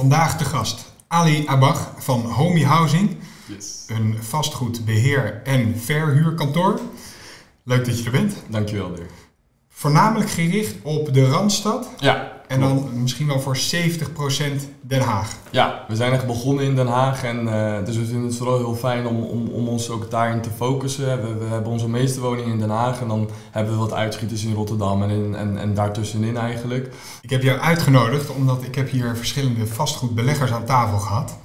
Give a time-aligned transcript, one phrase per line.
[0.00, 3.16] Vandaag de gast Ali Abach van Homey Housing,
[3.46, 3.84] Yes.
[3.86, 6.80] een vastgoedbeheer- en verhuurkantoor.
[7.64, 8.34] Leuk dat je er bent.
[8.48, 9.10] Dankjewel, Dirk.
[9.68, 13.60] Voornamelijk gericht op de Randstad Ja, en dan misschien wel voor 70%
[14.80, 15.32] Den Haag.
[15.50, 18.58] ja, we zijn echt begonnen in Den Haag en eh, dus we vinden het vooral
[18.58, 21.22] heel fijn om, om, om ons ook daarin te focussen.
[21.22, 24.44] We, we hebben onze meeste woningen in Den Haag en dan hebben we wat uitschieters
[24.44, 26.92] in Rotterdam en, in, en, en daartussenin eigenlijk.
[27.20, 31.38] Ik heb jou uitgenodigd omdat ik heb hier verschillende vastgoedbeleggers aan tafel gehad.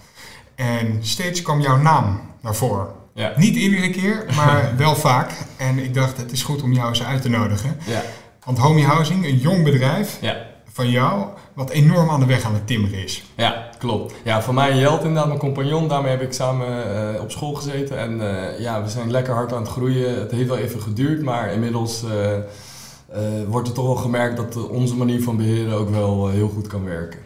[0.56, 2.88] En steeds kwam jouw naam naar voren.
[3.14, 5.31] Ja, Niet iedere keer, maar wel vaak.
[5.58, 7.78] En ik dacht, het is goed om jou eens uit te nodigen.
[7.86, 8.02] ja,
[8.45, 10.53] Want Homey Housing, een jong bedrijf ja.
[10.76, 13.24] Van jou, wat enorm aan de weg aan het timmeren is.
[13.36, 14.14] Ja, klopt.
[14.24, 15.88] Ja, van mij en Jelt inderdaad, mijn compagnon.
[15.88, 16.68] Daarmee heb ik samen
[17.16, 17.98] eh, op school gezeten.
[17.98, 20.20] En eh, ja, we zijn lekker hard aan het groeien.
[20.20, 24.96] Het heeft wel even geduurd, maar inmiddels eh, wordt er toch wel gemerkt dat onze
[24.96, 27.20] manier van beheren ook wel heel goed kan werken.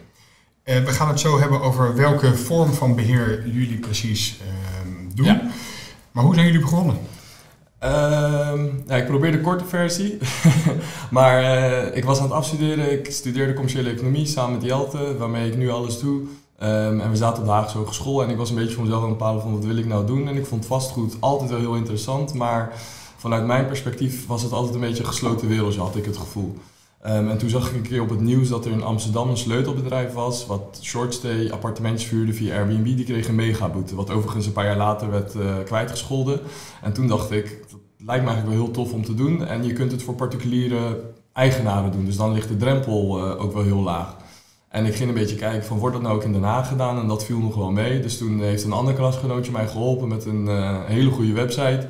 [0.64, 5.26] We gaan het zo hebben over welke vorm van beheer jullie precies ehm, doen.
[5.26, 5.42] Ja.
[6.10, 6.96] Maar hoe zijn jullie begonnen?
[7.80, 10.18] Ehm, ik probeer de korte versie.
[11.10, 12.92] maar eh, ik was aan het afstuderen.
[12.92, 16.22] Ik studeerde commerciële economie samen met Jelte, waarmee ik nu alles doe.
[16.58, 19.02] Ehm, en we zaten op de Haagse Hogeschool en ik was een beetje voor mezelf
[19.02, 20.28] aan het bepalen van wat wil ik nou doen.
[20.28, 22.72] En ik vond vastgoed altijd wel heel interessant, maar
[23.16, 26.56] vanuit mijn perspectief was het altijd een beetje een gesloten wereld, had ik het gevoel.
[27.00, 29.36] Ehm, en toen zag ik een keer op het nieuws dat er in Amsterdam een
[29.36, 32.84] sleutelbedrijf was, wat shortstay appartementjes vuurde via Airbnb.
[32.84, 36.40] Die kreeg een megaboete, wat overigens een paar jaar later werd eh, kwijtgescholden.
[36.82, 37.60] En toen dacht ik,
[38.06, 39.46] lijkt me eigenlijk wel heel tof om te doen.
[39.46, 41.00] En je kunt het voor particuliere
[41.32, 44.16] eigenaren doen, dus dan ligt de drempel eh, ook wel heel laag.
[44.68, 46.98] En ik ging een beetje kijken van, wordt dat nou ook in Den Haag gedaan?
[46.98, 48.00] En dat viel nog wel mee.
[48.00, 51.86] Dus toen heeft een ander klasgenootje mij geholpen met een eh, hele goede website.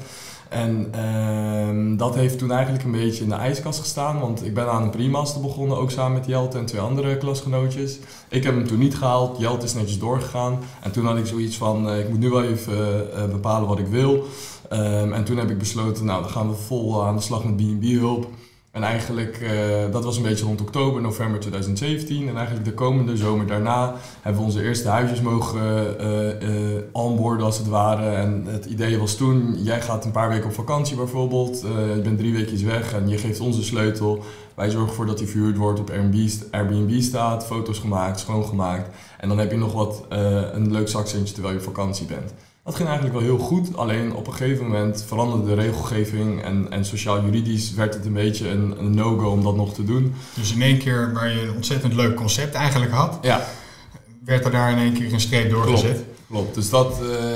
[0.51, 4.71] En ehm, dat heeft toen eigenlijk een beetje in de ijskast gestaan, want ik ben
[4.71, 7.99] aan een pre-master begonnen, ook samen met Jelte en twee andere klasgenootjes.
[8.29, 10.59] Ik heb hem toen niet gehaald, Jelte is netjes doorgegaan.
[10.83, 13.79] En toen had ik zoiets van, eh, ik moet nu wel even eh, bepalen wat
[13.79, 14.25] ik wil.
[14.69, 17.57] Ehm, en toen heb ik besloten, nou dan gaan we vol aan de slag met
[17.57, 18.27] B&B-hulp.
[18.71, 22.29] En eigenlijk, eh, dat was een beetje rond oktober, november 2017.
[22.29, 25.97] En eigenlijk de komende zomer daarna hebben we onze eerste huisjes mogen
[26.93, 28.11] onboarden als het ware.
[28.11, 31.61] En het idee was toen, jij gaat een paar weken op vakantie bijvoorbeeld.
[31.95, 34.23] je bent drie weekjes weg en je geeft ons de sleutel.
[34.55, 38.97] Wij zorgen ervoor dat die verhuurd wordt, op Airbnb, st- Airbnb staat, foto's gemaakt, schoongemaakt.
[39.19, 40.05] En dan heb je nog wat,
[40.53, 42.33] een leuk zakcentje terwijl je op vakantie bent.
[42.65, 46.67] Dat ging eigenlijk wel heel goed, alleen op een gegeven moment veranderde de regelgeving en,
[46.71, 50.15] en sociaal-juridisch werd het een beetje een, een no-go om dat nog te doen.
[50.35, 53.47] Dus in één keer waar je een ontzettend leuk concept eigenlijk had, Ja,
[54.25, 56.05] werd er daar in één keer een streep doorgezet.
[56.31, 57.29] Klopt, dus dat, eh,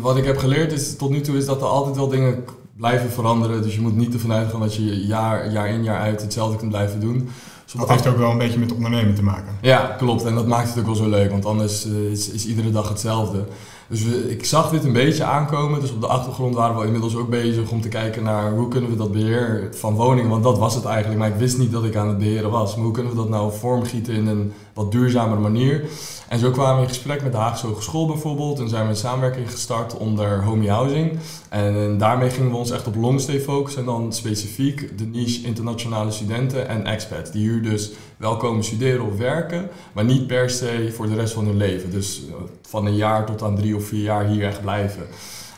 [0.00, 2.44] wat ik heb geleerd is, tot nu toe is dat er altijd wel dingen
[2.76, 3.62] blijven veranderen.
[3.62, 6.70] Dus je moet niet ervan uitgaan dat je jaar, jaar in jaar uit hetzelfde kunt
[6.70, 7.30] blijven doen.
[7.64, 9.52] Dus Dat heeft ook wel een beetje met ondernemen te maken.
[9.62, 10.24] ja, klopt.
[10.24, 12.88] En dat maakt het ook wel zo leuk, want anders eh, is, is iedere dag
[12.88, 13.44] hetzelfde.
[13.90, 15.80] Dus ik zag dit een beetje aankomen.
[15.80, 18.90] Dus op de achtergrond waren we inmiddels ook bezig om te kijken naar hoe kunnen
[18.90, 21.18] we dat beheer van woningen, want dat was het eigenlijk.
[21.18, 22.74] Maar ik wist niet dat ik aan het beheren was.
[22.74, 25.84] Maar hoe kunnen we dat nou vormgieten in een wat duurzamere manier?
[26.28, 28.58] En zo kwamen we in gesprek met de Haagse Hogeschool bijvoorbeeld.
[28.58, 31.18] En zijn we een samenwerking gestart onder Homey Housing.
[31.48, 33.80] En daarmee gingen we ons echt op longstay focussen.
[33.80, 37.30] En dan specifiek de niche internationale studenten en expats.
[37.30, 41.32] Die hier dus wel komen studeren of werken, maar niet per se voor de rest
[41.32, 41.90] van hun leven.
[41.90, 45.06] Dus eh, van een jaar tot aan drie of vier jaar hier echt blijven.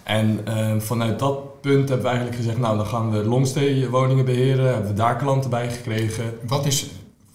[0.03, 4.25] En eh, vanuit dat punt hebben we eigenlijk gezegd, nou dan gaan we longstay woningen
[4.25, 4.73] beheren.
[4.73, 6.25] Hebben we daar klanten bij gekregen.
[6.47, 6.91] Wat is,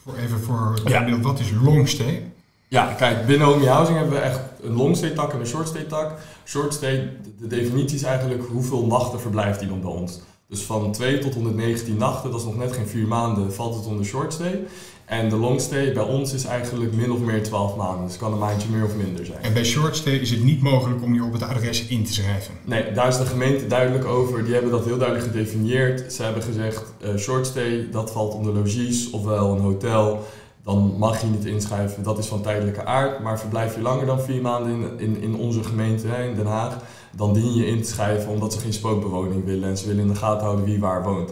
[0.07, 1.03] voor even voor Ja.
[1.05, 2.31] beeld, wat is longstay?
[2.67, 6.19] Ja, kijk, binnen Homey Housing hebben we echt een longstay tak en een shortstay tak.
[6.45, 10.19] Shortstay, de, de definitie is eigenlijk hoeveel nachten verblijft iemand bij ons.
[10.47, 13.85] Dus van 2 tot 119 nachten, dat is nog net geen 4 maanden, valt het
[13.85, 14.59] onder shortstay.
[15.07, 18.01] En de longstay bij ons is eigenlijk min of meer 12 maanden.
[18.03, 19.41] Dus het kan een maandje meer of minder zijn.
[19.41, 22.53] En bij shortstay is het niet mogelijk om je op het adres in te schrijven.
[22.63, 24.43] Nee, daar is de gemeente duidelijk over.
[24.43, 26.13] Die hebben dat heel duidelijk gedefinieerd.
[26.13, 30.25] Ze hebben gezegd, eh shortstay, dat valt onder logies, ofwel een hotel.
[30.63, 33.19] Dan mag je niet inschrijven, dat is van tijdelijke aard.
[33.19, 36.45] Maar verblijf je langer dan vier maanden in, in, in onze gemeente, hè, in Den
[36.45, 36.77] Haag,
[37.11, 39.69] dan dien je in te schrijven omdat ze geen spookbewoning willen.
[39.69, 41.31] En ze willen in de gaten houden wie waar woont.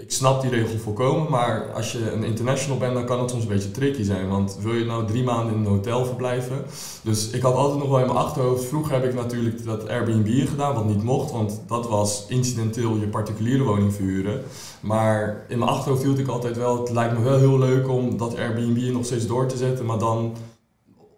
[0.00, 3.42] Ik snap die regel volkomen, maar als je een international bent, dan kan het soms
[3.42, 4.28] een beetje tricky zijn.
[4.28, 6.64] Want wil je nou drie maanden in een hotel verblijven?
[7.02, 10.48] Dus ik had altijd nog wel in mijn achterhoofd, vroeger heb ik natuurlijk dat Airbnb
[10.48, 14.42] gedaan, wat niet mocht, want dat was incidenteel je particuliere woning verhuren.
[14.80, 18.16] Maar in mijn achterhoofd hield ik altijd wel, het lijkt me wel heel leuk om
[18.16, 20.36] dat Airbnb nog steeds door te zetten, maar dan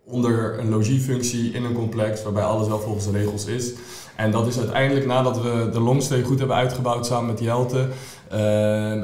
[0.05, 3.72] onder een logiefunctie in een complex waarbij alles wel volgens de regels is.
[4.16, 7.88] En dat is uiteindelijk nadat we de longstay goed hebben uitgebouwd samen met Jelte,
[8.32, 8.38] uh,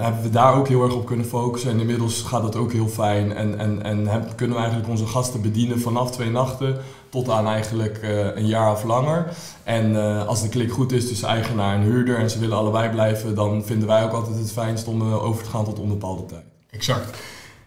[0.04, 1.70] hebben we daar ook heel erg op kunnen focussen.
[1.70, 3.32] En inmiddels gaat dat ook heel fijn.
[3.32, 6.76] En, en, en hebben, kunnen we eigenlijk onze gasten bedienen vanaf twee nachten
[7.08, 9.26] tot aan eigenlijk uh, een jaar of langer.
[9.64, 12.90] En uh, als de klik goed is tussen eigenaar en huurder en ze willen allebei
[12.90, 16.44] blijven, dan vinden wij ook altijd het fijnst om over te gaan tot onbepaalde tijd.
[16.70, 17.18] Exact.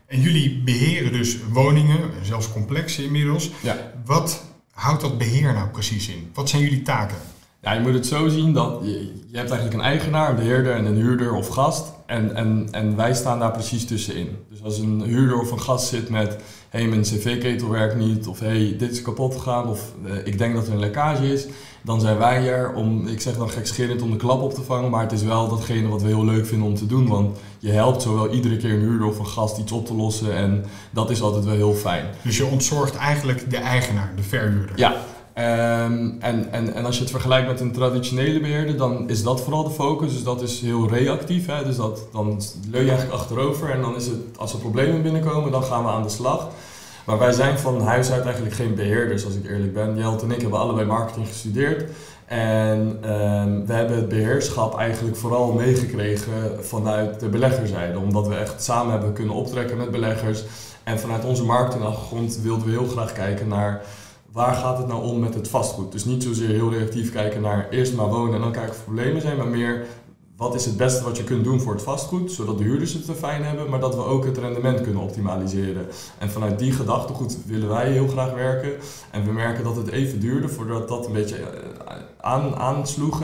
[0.05, 3.51] En jullie beheren dus woningen, zelfs complexen inmiddels.
[3.61, 3.77] Ja.
[4.05, 4.43] Wat
[4.73, 6.29] houdt dat beheer nou precies in?
[6.33, 7.17] Wat zijn jullie taken?
[7.61, 8.91] Ja, je moet het zo zien dat je,
[9.27, 11.91] je hebt eigenlijk een eigenaar, een beheerder en een huurder of gast.
[12.05, 14.37] En, en, en wij staan daar precies tussenin.
[14.49, 16.37] Dus als een huurder of een gast zit met,
[16.69, 20.11] hé, hey, mijn cv-ketel werkt niet, of hé, hey, dit is kapot gegaan, of uh,
[20.23, 21.47] ik denk dat er een lekkage is,
[21.81, 24.89] dan zijn wij er om, ik zeg dan gekscherend, om de klap op te vangen.
[24.89, 27.71] Maar het is wel datgene wat we heel leuk vinden om te doen, want je
[27.71, 31.09] helpt zowel iedere keer een huurder of een gast iets op te lossen en dat
[31.09, 32.05] is altijd wel heel fijn.
[32.23, 34.77] Dus je ontzorgt eigenlijk de eigenaar, de verhuurder?
[34.77, 34.95] Ja,
[35.35, 39.41] Um, en, en, en als je het vergelijkt met een traditionele beheerder, dan is dat
[39.41, 40.13] vooral de focus.
[40.13, 41.45] Dus dat is heel reactief.
[41.45, 41.63] Hè?
[41.63, 42.41] Dus dat, dan
[42.71, 45.89] leun je eigenlijk achterover en dan is het, als er problemen binnenkomen, dan gaan we
[45.89, 46.49] aan de slag.
[47.05, 49.97] Maar wij zijn van huis uit eigenlijk geen beheerders, als ik eerlijk ben.
[49.97, 51.91] Jelt en ik hebben allebei marketing gestudeerd.
[52.25, 57.99] En um, we hebben het beheerschap eigenlijk vooral meegekregen vanuit de beleggerzijde.
[57.99, 60.43] Omdat we echt samen hebben kunnen optrekken met beleggers.
[60.83, 63.81] En vanuit onze marketingachtergrond wilden we heel graag kijken naar
[64.31, 65.91] waar gaat het nou om met het vastgoed?
[65.91, 69.21] Dus niet zozeer heel reactief kijken naar eerst maar wonen en dan kijken of problemen
[69.21, 69.85] zijn, maar meer
[70.41, 73.17] wat is het beste wat je kunt doen voor het vastgoed, zodat de huurders het
[73.17, 75.87] fijn hebben, maar dat we ook het rendement kunnen optimaliseren.
[76.17, 78.71] En vanuit die gedachtegoed willen wij heel graag werken.
[79.11, 83.21] En we merken dat het even duurde voordat dat een beetje eh, aan, aansloeg,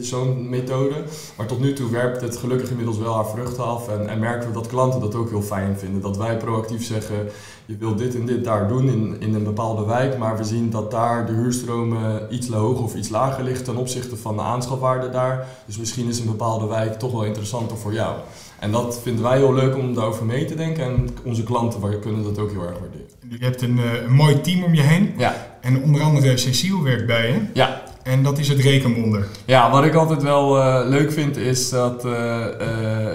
[0.00, 1.04] zo'n methode.
[1.36, 4.48] Maar tot nu toe werpt het gelukkig inmiddels wel haar vruchten af en, en merken
[4.48, 6.00] we dat klanten dat ook heel fijn vinden.
[6.00, 7.28] Dat wij proactief zeggen,
[7.70, 10.70] je wilt dit en dit daar doen in, in een bepaalde wijk, maar we zien
[10.70, 15.10] dat daar de huurstromen iets hoger of iets lager ligt ten opzichte van de aanschafwaarde
[15.10, 15.46] daar.
[15.66, 18.16] Dus misschien is een bepaalde wijk toch wel interessanter voor jou.
[18.58, 22.22] En dat vinden wij heel leuk om daarover mee te denken en onze klanten kunnen
[22.22, 23.06] dat ook heel erg waarderen.
[23.28, 25.14] Je hebt een, eh, een mooi team om je heen.
[25.16, 25.58] Ja.
[25.60, 27.40] En onder andere Cecile werkt bij je.
[27.54, 29.26] Ja, en dat is het rekenwonder.
[29.44, 32.46] Ja, wat ik altijd wel uh, leuk vind is dat, uh, uh,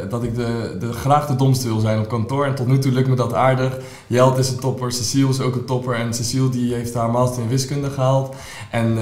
[0.09, 2.45] dat ik de, de, graag de domste wil zijn op kantoor.
[2.45, 3.77] En tot nu toe lukt me dat aardig.
[4.07, 5.95] Jelt is een topper, Cecile is ook een topper.
[5.95, 8.35] En Cecile die heeft haar master in wiskunde gehaald.
[8.71, 8.95] En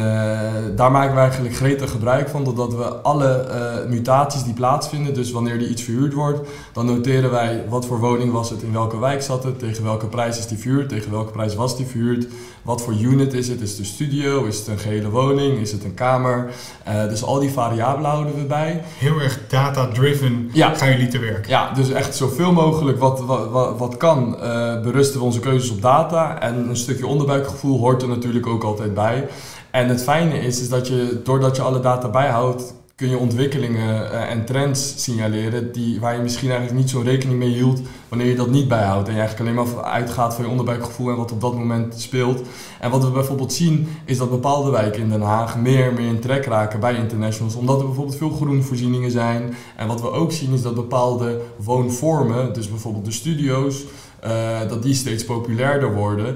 [0.76, 2.44] daar maken we eigenlijk gretig gebruik van.
[2.44, 3.46] Doordat we alle
[3.90, 8.32] mutaties die plaatsvinden, dus wanneer er iets verhuurd wordt, dan noteren wij wat voor woning
[8.32, 11.32] was het, in welke wijk zat het, tegen welke prijs is die verhuurd, tegen welke
[11.32, 12.28] prijs was die verhuurd,
[12.62, 15.72] wat voor unit is het, is het een studio, is het een gehele woning, is
[15.74, 16.50] het een kamer.
[16.88, 18.84] Uh, dus al die variabelen houden we bij.
[18.98, 20.74] Heel erg data-driven ja.
[20.74, 21.48] gaan jullie te werk.
[21.48, 25.70] Ja, dus echt zoveel mogelijk wat, wat, wat, wat kan, uh, berusten we onze keuzes
[25.70, 26.40] op data.
[26.40, 29.28] En een stukje onderbuikgevoel hoort er natuurlijk ook altijd bij.
[29.72, 34.12] En het fijne is, is dat je, doordat je alle data bijhoudt, kun je ontwikkelingen
[34.12, 38.28] uh, en trends signaleren die, waar je misschien eigenlijk niet zo'n rekening mee hield wanneer
[38.28, 39.08] je dat niet bijhoudt.
[39.08, 42.42] En je eigenlijk alleen maar uitgaat van je onderbuikgevoel en wat op dat moment speelt.
[42.80, 46.20] En wat we bijvoorbeeld zien is dat bepaalde wijken in Den Haag meer, meer in
[46.20, 47.56] trek raken bij internationals.
[47.56, 49.56] Omdat er bijvoorbeeld veel groenvoorzieningen zijn.
[49.76, 53.84] En wat we ook zien is dat bepaalde woonvormen, dus bijvoorbeeld de studio's,
[54.26, 56.36] uh, dat die steeds populairder worden.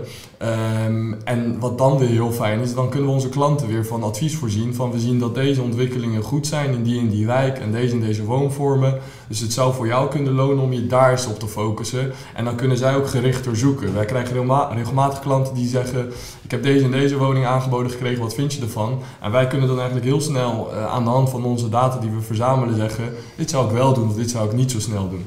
[0.87, 4.03] Um, en wat dan weer heel fijn is, dan kunnen we onze klanten weer van
[4.03, 4.75] advies voorzien.
[4.75, 7.93] Van we zien dat deze ontwikkelingen goed zijn in die en die wijk en deze
[7.93, 8.99] en deze woonvormen.
[9.27, 12.11] Dus het zou voor jou kunnen lonen om je daar eens op te focussen.
[12.35, 13.93] En dan kunnen zij ook gerichter zoeken.
[13.93, 18.33] Wij krijgen regelmatig klanten die zeggen: Ik heb deze en deze woning aangeboden gekregen, wat
[18.33, 19.01] vind je ervan?
[19.21, 22.11] En wij kunnen dan eigenlijk heel snel uh, aan de hand van onze data die
[22.11, 25.09] we verzamelen zeggen: Dit zou ik wel doen of dit zou ik niet zo snel
[25.09, 25.25] doen.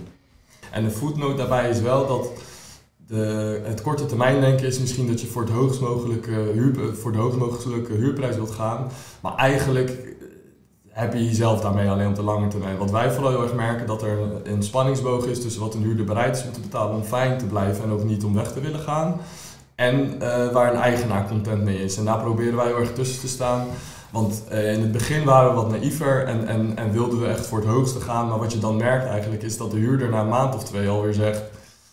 [0.71, 2.31] En de voetnoot daarbij is wel dat
[3.65, 7.19] het korte termijn denken is misschien dat je voor, het hoogst mogelijke huur, voor de
[7.19, 8.91] hoogst mogelijke huurprijs wilt gaan.
[9.21, 9.99] Maar eigenlijk
[10.89, 12.77] heb je jezelf daarmee alleen op de lange termijn.
[12.77, 16.05] Wat wij vooral heel erg merken, dat er een spanningsboog is tussen wat een huurder
[16.05, 18.61] bereid is om te betalen om fijn te blijven en ook niet om weg te
[18.61, 19.21] willen gaan.
[19.75, 20.19] En
[20.53, 21.97] waar een eigenaar content mee is.
[21.97, 23.67] En daar proberen wij heel erg tussen te staan.
[24.11, 27.59] Want in het begin waren we wat naïver en, en, en wilden we echt voor
[27.59, 28.29] het hoogste gaan.
[28.29, 30.89] Maar wat je dan merkt eigenlijk is dat de huurder na een maand of twee
[30.89, 31.43] alweer zegt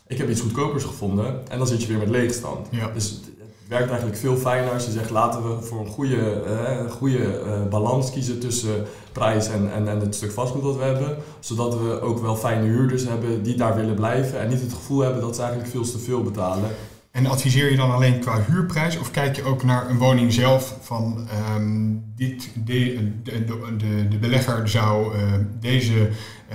[0.08, 2.68] ik heb iets goedkopers gevonden en dan zit je weer met leegstand.
[2.70, 2.90] Ja.
[2.94, 3.30] Dus het
[3.68, 7.70] werkt eigenlijk veel fijner als je zegt laten we voor een goede, uh, goede uh,
[7.70, 11.18] balans kiezen tussen prijs en, en, en het stuk vastgoed dat we hebben.
[11.40, 15.00] Zodat we ook wel fijne huurders hebben die daar willen blijven en niet het gevoel
[15.00, 16.70] hebben dat ze eigenlijk veel te veel betalen.
[17.12, 20.78] En adviseer je dan alleen qua huurprijs of kijk je ook naar een woning zelf
[20.82, 23.46] van um, dit, de, de,
[23.78, 25.22] de, de, belegger zou uh,
[25.60, 26.10] deze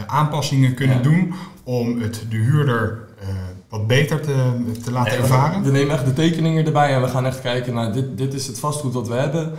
[0.07, 1.03] aanpassingen kunnen ja.
[1.03, 3.09] doen om het de huurder
[3.69, 5.63] wat beter te, te laten ervaren?
[5.63, 8.47] We nemen echt de tekeningen erbij en we gaan echt kijken naar dit, dit is
[8.47, 9.53] het vastgoed wat we hebben.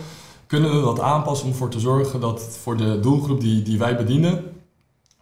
[0.46, 3.96] kunnen we wat aanpassen om ervoor te zorgen dat voor de doelgroep die, die wij
[3.96, 4.44] bedienen,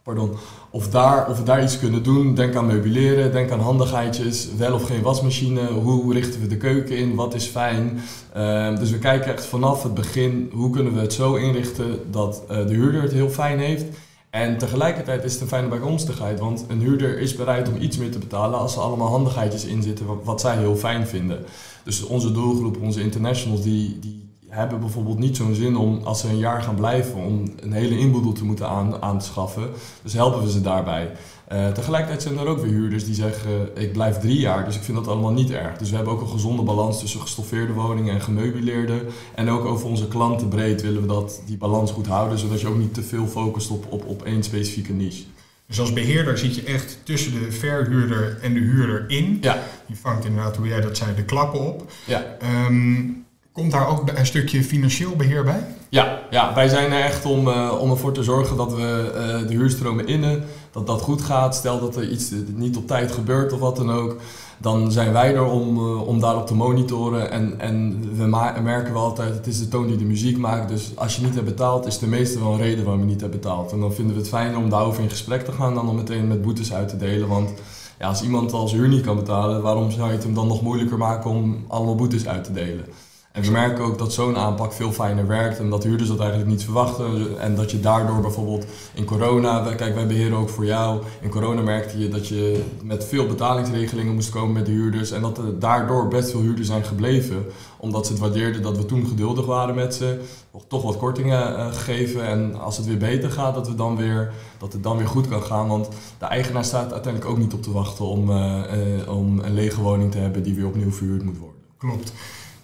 [0.03, 0.31] pardon,
[0.69, 2.35] of, daar, of we daar iets kunnen doen.
[2.35, 6.97] Denk aan meubileren, denk aan handigheidjes, wel of geen wasmachine, hoe richten we de keuken
[6.97, 7.99] in, wat is fijn.
[8.33, 12.43] Ehm, dus we kijken echt vanaf het begin hoe kunnen we het zo inrichten dat
[12.51, 13.85] uh, de huurder het heel fijn heeft.
[14.33, 18.11] En tegelijkertijd is het een fijne bijkomstigheid, want een huurder is bereid om iets meer
[18.11, 21.45] te betalen als er allemaal handigheidjes in zitten wat, wat zij heel fijn vinden.
[21.83, 26.27] Dus onze doelgroep, onze internationals, die, die hebben bijvoorbeeld niet zo'n zin om, als ze
[26.27, 29.69] een jaar gaan blijven, om een hele inboedel te moeten aan, aan te schaffen.
[30.03, 31.11] Dus helpen we ze daarbij.
[31.51, 34.83] Uh, tegelijkertijd zijn er ook weer huurders die zeggen, ik blijf drie jaar, dus ik
[34.83, 35.77] vind dat allemaal niet erg.
[35.77, 39.05] Dus we hebben ook een gezonde balans tussen gestoffeerde woningen en gemeubileerde.
[39.35, 42.67] En ook over onze klanten breed willen we dat, die balans goed houden, zodat je
[42.67, 45.23] ook niet te veel focust op, op, op één specifieke niche.
[45.67, 49.37] Dus als beheerder zit je echt tussen de verhuurder en de huurder in.
[49.41, 49.63] Ja.
[49.85, 51.91] Je vangt inderdaad, hoe jij dat zei, de klappen op.
[52.05, 52.25] Ja.
[52.67, 55.65] Um, Komt daar ook een stukje financieel beheer bij?
[55.89, 59.47] Ja, ja wij zijn er echt om, uh, om ervoor te zorgen dat we uh,
[59.47, 61.55] de huurstromen innen, dat dat goed gaat.
[61.55, 64.15] Stel dat er iets niet op tijd gebeurt of wat dan ook,
[64.57, 67.31] dan zijn wij er om, uh, om daarop te monitoren.
[67.31, 68.25] En, en we
[68.63, 70.69] merken wel altijd, het is de toon die de muziek maakt.
[70.69, 73.21] Dus als je niet hebt betaald, is de meeste wel een reden waarom je niet
[73.21, 73.71] hebt betaald.
[73.71, 76.27] En dan vinden we het fijner om daarover in gesprek te gaan dan om meteen
[76.27, 77.27] met boetes uit te delen.
[77.27, 77.53] Want
[77.99, 80.61] ja, als iemand als huur niet kan betalen, waarom zou je het hem dan nog
[80.61, 82.85] moeilijker maken om allemaal boetes uit te delen?
[83.33, 86.49] En we merken ook dat zo'n aanpak veel fijner werkt en dat huurders dat eigenlijk
[86.49, 87.39] niet verwachten.
[87.39, 91.61] En dat je daardoor bijvoorbeeld in corona, kijk wij beheren ook voor jou, in corona
[91.61, 95.11] merkte je dat je met veel betalingsregelingen moest komen met de huurders.
[95.11, 97.45] En dat er daardoor best veel huurders zijn gebleven,
[97.77, 100.19] omdat ze het waardeerden dat we toen geduldig waren met ze,
[100.67, 102.25] toch wat kortingen uh, gegeven.
[102.25, 105.27] En als het weer beter gaat, dat, we dan weer, dat het dan weer goed
[105.27, 105.67] kan gaan.
[105.67, 108.61] Want de eigenaar staat uiteindelijk ook niet op te wachten om, uh,
[109.07, 111.61] om een lege woning te hebben die weer opnieuw verhuurd moet worden.
[111.77, 112.13] Klopt.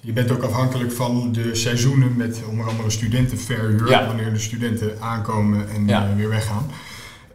[0.02, 4.06] Je bent ook afhankelijk van de seizoenen met onder andere studentenverhuur, ja.
[4.06, 6.10] wanneer de studenten aankomen en ja.
[6.10, 6.66] uh, weer weggaan.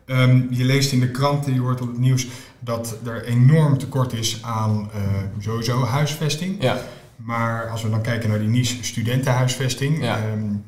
[0.06, 2.26] Um, je leest in de kranten, je hoort op het nieuws
[2.58, 5.02] dat er enorm tekort is aan uh,
[5.38, 6.62] sowieso huisvesting.
[6.62, 6.80] Ja.
[7.16, 10.64] Maar als we dan kijken naar die niche studentenhuisvesting, um,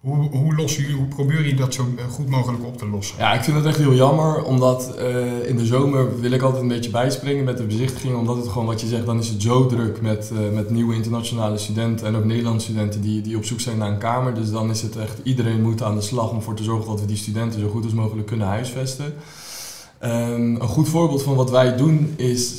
[0.00, 3.18] hoe, hoe, los je, hoe probeer je dat zo eh, goed mogelijk op te lossen?
[3.18, 6.62] Ja, ik vind het echt heel jammer, omdat uh, in de zomer wil ik altijd
[6.62, 9.42] een beetje bijspringen met de bezichtiging, omdat het gewoon wat je zegt, dan is het
[9.42, 13.44] zo druk met, uh, met nieuwe internationale studenten en ook Nederlandse studenten die, die op
[13.44, 14.34] zoek zijn naar een kamer.
[14.34, 17.00] Dus dan is het echt, iedereen moet aan de slag om ervoor te zorgen dat
[17.00, 19.14] we die studenten zo goed als mogelijk kunnen huisvesten.
[20.04, 22.52] Um, een goed voorbeeld van wat wij doen is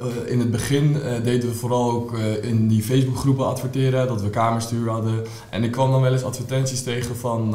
[0.00, 4.22] uh, in het begin uh, deden we vooral ook uh, in die Facebookgroepen adverteren, dat
[4.22, 5.24] we kamerstuur hadden.
[5.50, 7.50] En ik kwam dan wel eens advertenties tegen van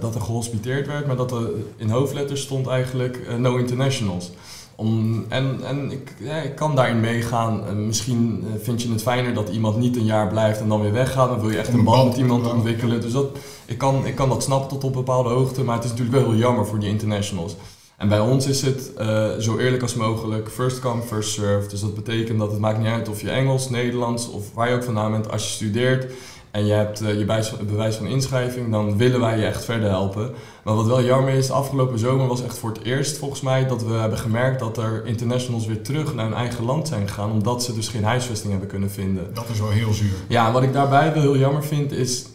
[0.00, 4.30] dat er gehospiteerd werd, maar dat er in hoofdletters stond eigenlijk no internationals.
[4.74, 7.86] Om, en en ik, ja, ik kan daarin meegaan.
[7.86, 11.28] misschien vind je het fijner dat iemand niet een jaar blijft en dan weer weggaat.
[11.28, 13.00] Dan wil je echt een band met iemand ontwikkelen.
[13.00, 13.26] Dus dat,
[13.66, 16.30] ik, kan, ik kan dat snappen tot op bepaalde hoogte, maar het is natuurlijk wel
[16.30, 17.56] heel jammer voor die internationals.
[17.96, 21.68] En bij ons is het uh, zo eerlijk als mogelijk, first come, first serve.
[21.68, 24.74] Dus dat betekent dat het maakt niet uit of je Engels, Nederlands of waar je
[24.74, 25.30] ook vandaan bent.
[25.30, 26.12] Als je studeert
[26.50, 27.24] en je hebt uh, je
[27.66, 30.30] bewijs van inschrijving, dan willen wij je echt verder helpen.
[30.64, 33.82] Maar wat wel jammer is, afgelopen zomer was echt voor het eerst volgens mij dat
[33.82, 37.64] we hebben gemerkt dat er internationals weer terug naar hun eigen land zijn gegaan, omdat
[37.64, 39.34] ze dus geen huisvesting hebben kunnen vinden.
[39.34, 40.16] Dat is wel heel zuur.
[40.28, 42.26] Ja, wat ik daarbij wel heel jammer vind is,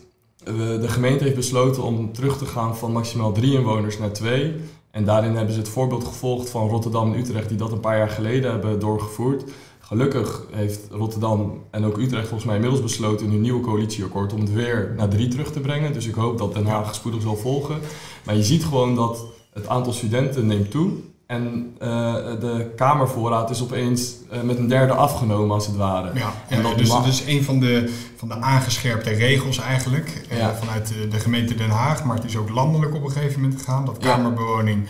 [0.43, 4.55] de gemeente heeft besloten om terug te gaan van maximaal drie inwoners naar twee.
[4.91, 7.97] En daarin hebben ze het voorbeeld gevolgd van Rotterdam en Utrecht, die dat een paar
[7.97, 9.43] jaar geleden hebben doorgevoerd.
[9.79, 14.39] Gelukkig heeft Rotterdam en ook Utrecht volgens mij inmiddels besloten in hun nieuwe coalitieakkoord om
[14.39, 15.93] het weer naar drie terug te brengen.
[15.93, 17.79] Dus ik hoop dat Den Haag spoedig zal volgen.
[18.25, 20.91] Maar je ziet gewoon dat het aantal studenten neemt toe.
[21.31, 26.11] En uh, de kamervoorraad is opeens uh, met een derde afgenomen, als het ware.
[26.13, 30.37] Ja, en dat dus dat is een van de, van de aangescherpte regels eigenlijk uh,
[30.37, 30.55] ja.
[30.55, 32.03] vanuit de, de, gemeente Den Haag.
[32.03, 34.87] Maar het is ook landelijk op een gegeven moment gegaan dat kamerbewoning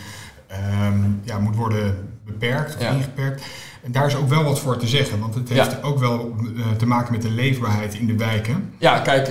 [0.82, 2.90] um, ja, moet worden beperkt of ja.
[2.90, 3.42] ingeperkt.
[3.82, 5.78] En daar is ook wel wat voor te zeggen, want het heeft ja.
[5.82, 8.74] ook wel uh, te maken met de leefbaarheid in de wijken.
[8.78, 9.28] Ja, kijk,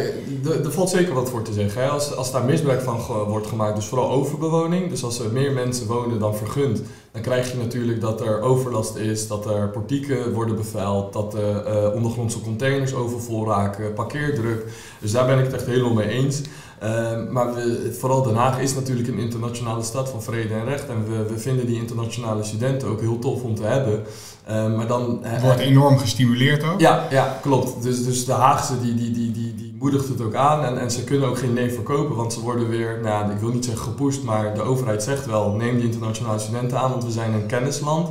[0.63, 1.81] er valt zeker wat voor te zeggen.
[1.81, 1.87] Hè.
[1.87, 5.51] Als, als daar misbruik van ge wordt gemaakt, dus vooral overbewoning, dus als er meer
[5.51, 6.81] mensen wonen dan vergund,
[7.11, 11.63] dan krijg je natuurlijk dat er overlast is, dat er portieken worden bevuild, dat de
[11.67, 14.65] uh, ondergrondse containers overvol raken, parkeerdruk.
[14.99, 16.41] Dus daar ben ik het echt helemaal mee eens.
[16.83, 20.87] Uh, maar we, vooral Den Haag is natuurlijk een internationale stad van vrede en recht.
[20.87, 24.03] En we, we vinden die internationale studenten ook heel tof om te hebben.
[24.49, 26.79] Uh, maar dan, het wordt enorm gestimuleerd ook.
[26.79, 27.83] Ja, ja klopt.
[27.83, 30.63] Dus, dus de Haagse die, die, die, die, die moedigt het ook aan.
[30.63, 33.51] En, en ze kunnen ook geen nee verkopen, want ze worden weer, nou, ik wil
[33.51, 37.11] niet zeggen gepusht, maar de overheid zegt wel: neem die internationale studenten aan, want we
[37.11, 38.09] zijn een kennisland.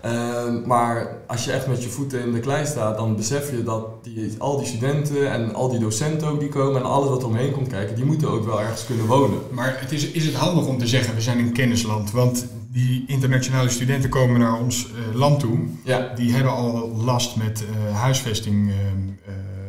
[0.00, 3.62] Ehm, maar als je echt met je voeten in de klei staat, dan besef je
[3.62, 7.24] dat die, al die studenten en al die docenten ook die komen en alles wat
[7.24, 9.38] omheen komt kijken, die moeten ook wel ergens kunnen wonen.
[9.50, 13.04] Maar het is, is het handig om te zeggen, we zijn een kennisland, want die
[13.06, 15.58] internationale studenten komen naar ons uh, land toe.
[15.84, 16.12] Ja.
[16.14, 18.74] Die hebben al last met uh, huisvesting uh,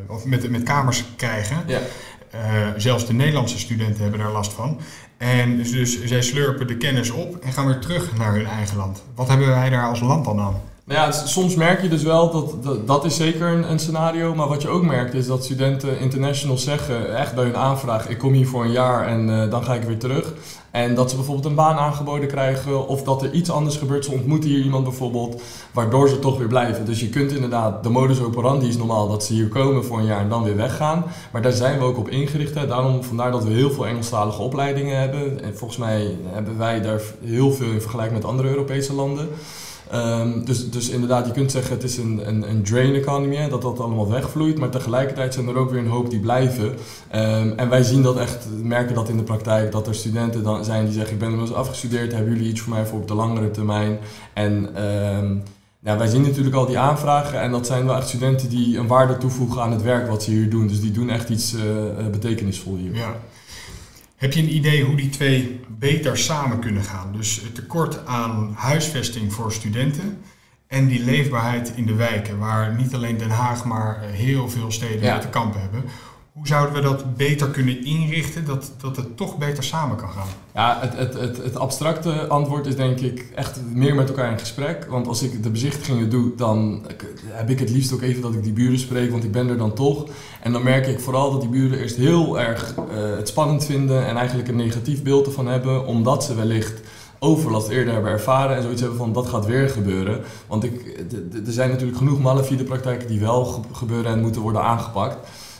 [0.07, 1.63] of met, met kamers krijgen.
[1.67, 1.79] Ja.
[2.77, 4.79] Zelfs de Nederlandse studenten hebben daar last van.
[5.17, 8.77] En dus, dus zij slurpen de kennis op en gaan weer terug naar hun eigen
[8.77, 9.03] land.
[9.15, 10.61] Wat hebben wij daar als land dan aan?
[10.89, 14.35] Nou ja, soms merk je dus wel dat, dat, is zeker een, een, scenario.
[14.35, 18.17] Maar wat je ook merkt is dat studenten international zeggen, echt bij hun aanvraag, ik
[18.17, 20.33] kom hier voor een jaar en uh, dan ga ik weer terug.
[20.71, 24.05] En dat ze bijvoorbeeld een baan aangeboden krijgen of dat er iets anders gebeurt.
[24.05, 26.85] Ze ontmoeten hier iemand bijvoorbeeld, waardoor ze toch weer blijven.
[26.85, 30.05] Dus je kunt inderdaad, de modus operandi is normaal dat ze hier komen voor een
[30.05, 31.05] jaar en dan weer weggaan.
[31.31, 32.53] Maar daar zijn we ook op ingericht.
[32.53, 35.43] Daarom, vandaar dat we heel veel Engelstalige opleidingen hebben.
[35.43, 39.29] En volgens mij hebben wij daar heel veel in vergelijking met andere Europese landen.
[39.93, 43.49] Um, dus, dus inderdaad, je kunt zeggen het is een, een, een drain economy, hè,
[43.49, 44.59] dat dat allemaal wegvloeit.
[44.59, 46.65] Maar tegelijkertijd zijn er ook weer een hoop die blijven.
[46.65, 50.65] Um, en wij zien dat echt, merken dat in de praktijk, dat er studenten dan
[50.65, 53.13] zijn die zeggen ik ben inmiddels afgestudeerd, hebben jullie iets voor mij voor op de
[53.13, 53.99] langere termijn?
[54.33, 55.43] En um,
[55.79, 58.87] ja, wij zien natuurlijk al die aanvragen en dat zijn wel echt studenten die een
[58.87, 60.67] waarde toevoegen aan het werk wat ze hier doen.
[60.67, 61.61] Dus die doen echt iets uh,
[62.11, 62.95] betekenisvol hier.
[62.95, 63.15] Ja.
[64.19, 67.13] Heb je een idee hoe die twee beter samen kunnen gaan?
[67.13, 70.21] Dus het tekort aan huisvesting voor studenten
[70.67, 75.03] en die leefbaarheid in de wijken, waar niet alleen Den Haag, maar heel veel steden
[75.03, 75.19] ja.
[75.19, 75.83] te kampen hebben.
[76.39, 80.27] Hoe zouden we dat beter kunnen inrichten, dat, dat het toch beter samen kan gaan?
[80.53, 84.39] Ja, het, het, het, het abstracte antwoord is denk ik echt meer met elkaar in
[84.39, 84.85] gesprek.
[84.89, 86.85] Want als ik de bezichtigingen doe, dan
[87.25, 89.57] heb ik het liefst ook even dat ik die buren spreek, want ik ben er
[89.57, 90.05] dan toch.
[90.41, 92.83] En dan merk ik vooral dat die buren eerst heel erg uh,
[93.15, 96.81] het spannend vinden en eigenlijk een negatief beeld ervan hebben, omdat ze wellicht
[97.19, 100.21] overlast eerder hebben ervaren en zoiets hebben van dat gaat weer gebeuren.
[100.47, 101.05] Want ik,
[101.45, 105.17] er zijn natuurlijk genoeg malafide praktijken die wel gebeuren en moeten worden aangepakt.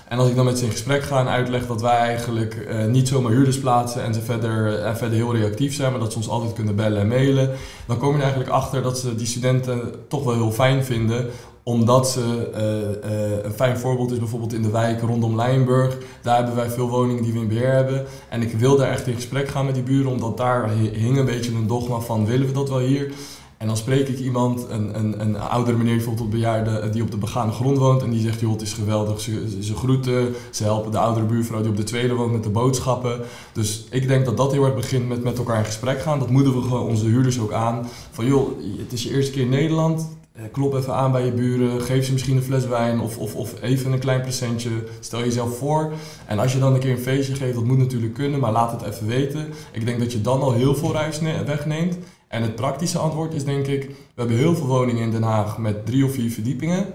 [0.10, 2.86] En als ik dan met ze in gesprek ga en uitleg dat wij eigenlijk uh,
[2.86, 6.18] niet zomaar huurders plaatsen en ze verder, uh, verder heel reactief zijn, maar dat ze
[6.18, 7.52] ons altijd kunnen bellen en mailen,
[7.88, 11.30] dan kom je er eigenlijk achter dat ze die studenten toch wel heel fijn vinden
[11.64, 15.98] omdat ze, uh, een fijn voorbeeld is bijvoorbeeld in de wijk rondom Lijnburg.
[16.22, 18.06] Daar hebben wij veel woningen die we in beheer hebben.
[18.30, 21.26] En ik wil daar echt in gesprek gaan met die buren, omdat daar hing een
[21.26, 23.12] beetje een dogma van willen we dat wel hier?
[23.60, 27.18] En dan spreek ik iemand, een, een, een oudere meneer bijvoorbeeld bejaarde, die op de
[27.18, 28.02] begane grond woont.
[28.04, 29.22] En die zegt, joh, het is geweldig.
[29.22, 32.50] Ze, ze groeten, ze helpen de oudere buurvrouw die op de tweede woont met de
[32.50, 33.20] boodschappen.
[33.54, 36.20] Dus ik denk dat dat heel erg begint met met elkaar in gesprek gaan.
[36.20, 37.88] Dat moedigen we gewoon onze huurders ook aan.
[38.12, 40.18] Van joh, het is je eerste keer in Nederland.
[40.52, 43.62] Klop even aan bij je buren, geef ze misschien een fles wijn of, of, of
[43.62, 44.70] even een klein presentje.
[45.00, 45.92] Stel jezelf voor.
[46.26, 48.72] En als je dan een keer een feestje geeft, dat moet natuurlijk kunnen, maar laat
[48.72, 49.48] het even weten.
[49.72, 51.98] Ik denk dat je dan al heel veel ruis wegneemt.
[52.30, 55.58] En het praktische antwoord is denk ik, we hebben heel veel woningen in Den Haag
[55.58, 56.86] met drie of vier verdiepingen.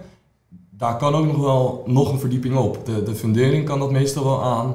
[0.71, 2.87] Daar kan ook nog wel nog een verdieping op.
[2.87, 4.75] De, de fundering kan dat meestal wel aan.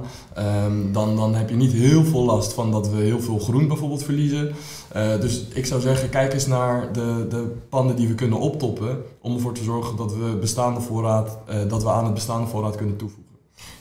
[0.66, 3.68] Um, dan, dan heb je niet heel veel last van dat we heel veel groen
[3.68, 4.56] bijvoorbeeld verliezen.
[4.96, 8.98] Uh, dus ik zou zeggen, kijk eens naar de, de panden die we kunnen optoppen.
[9.22, 12.76] Om ervoor te zorgen dat we, bestaande voorraad, uh, dat we aan het bestaande voorraad
[12.76, 13.29] kunnen toevoegen.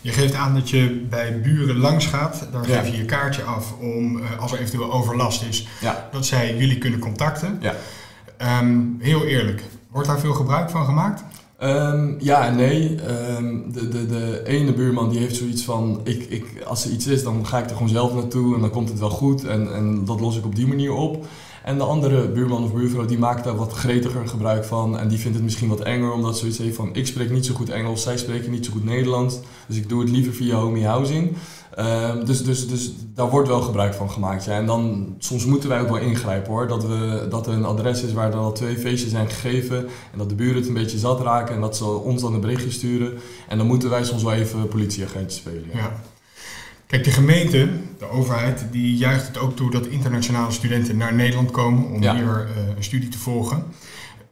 [0.09, 2.49] Je geeft aan dat je bij buren langs gaat.
[2.53, 5.69] Dan geef je je kaartje af om, uh, als er eventueel overlast is,
[6.13, 7.61] dat zij jullie kunnen contacten.
[7.61, 7.75] Ja.
[8.61, 11.23] Um, heel eerlijk, wordt daar veel gebruik van gemaakt?
[11.63, 12.99] Um, ja en nee.
[13.37, 17.07] Um, de, de, de ene buurman die heeft zoiets van, ik, ik, als er iets
[17.07, 19.75] is, dan ga ik er gewoon zelf naartoe en dan komt het wel goed en,
[19.75, 21.27] en dat los ik op die manier op.
[21.69, 24.99] En de andere buurman of buurvrouw die maakt daar wat gretiger gebruik van.
[24.99, 27.47] En die vindt het misschien wat enger omdat ze zoiets heeft van ik spreek niet
[27.47, 29.39] zo goed Engels, zij spreken niet zo goed Nederlands.
[29.67, 31.37] Dus ik doe het liever via homie housing.
[31.79, 34.45] Um, dus, dus, dus daar wordt wel gebruik van gemaakt.
[34.45, 34.53] Ja.
[34.53, 36.69] En dan, soms moeten wij ook wel ingrijpen hoor.
[36.69, 39.79] Dat, we, dat er een adres is waar er al twee feestjes zijn gegeven.
[40.13, 41.55] En dat de buren het een beetje zat raken.
[41.55, 43.13] En dat ze ons dan een berichtje sturen.
[43.49, 45.65] En dan moeten wij soms wel even politieagenten spelen.
[45.73, 46.01] Ja.
[46.89, 51.51] Kijk, de gemeente, de overheid, die juicht het ook toe dat internationale studenten naar Nederland
[51.51, 52.15] komen om ja.
[52.15, 53.65] hier uh, een studie te volgen.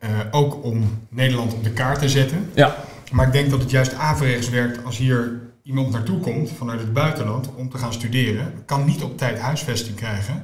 [0.00, 2.50] Uh, ook om Nederland op de kaart te zetten.
[2.54, 2.76] Ja.
[3.12, 6.92] Maar ik denk dat het juist averechts werkt als hier iemand naartoe komt vanuit het
[6.92, 10.42] buitenland om te gaan studeren, kan niet op tijd huisvesting krijgen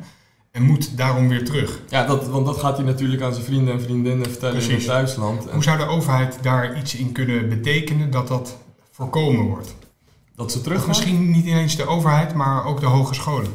[0.51, 1.81] en moet daarom weer terug.
[1.88, 4.70] Ja, dat, want dat gaat hij natuurlijk aan zijn vrienden en vriendinnen vertellen Precies.
[4.70, 5.51] in het thuisland.
[5.51, 8.57] Hoe zou de overheid daar iets in kunnen betekenen dat dat
[8.90, 9.75] voorkomen wordt?
[10.42, 13.50] Dat ze terug Misschien niet ineens de overheid, maar ook de hogescholen,